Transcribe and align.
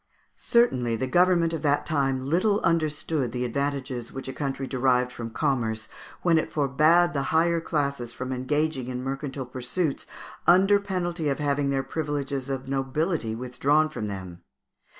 Certainly 0.39 0.95
the 0.95 1.05
government 1.05 1.53
of 1.53 1.61
that 1.61 1.85
time 1.85 2.25
little 2.25 2.59
understood 2.61 3.31
the 3.31 3.45
advantages 3.45 4.11
which 4.11 4.27
a 4.27 4.33
country 4.33 4.65
derived 4.65 5.11
from 5.11 5.29
commerce 5.29 5.87
when 6.23 6.39
it 6.39 6.51
forbade 6.51 7.13
the 7.13 7.27
higher 7.29 7.61
classes 7.61 8.11
from 8.11 8.33
engaging 8.33 8.87
in 8.87 9.03
mercantile 9.03 9.45
pursuits 9.45 10.07
under 10.47 10.79
penalty 10.79 11.29
of 11.29 11.37
having 11.37 11.69
their 11.69 11.83
privileges 11.83 12.49
of 12.49 12.67
nobility 12.67 13.35
withdrawn 13.35 13.89
from 13.89 14.07
them. 14.07 14.41